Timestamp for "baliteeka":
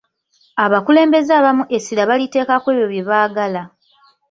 2.09-2.55